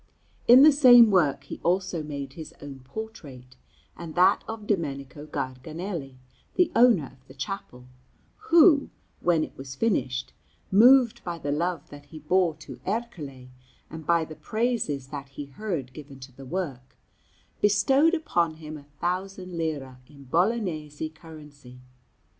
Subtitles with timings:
[0.47, 3.55] In the same work he also made his own portrait,
[3.95, 6.15] and that of Domenico Garganelli,
[6.55, 7.85] the owner of the chapel,
[8.49, 10.33] who, when it was finished,
[10.71, 13.49] moved by the love that he bore to Ercole
[13.91, 16.97] and by the praises that he heard given to the work,
[17.61, 21.79] bestowed upon him a thousand lire in Bolognese currency.